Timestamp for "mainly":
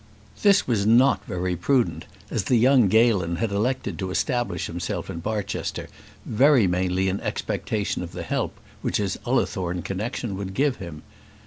6.65-7.07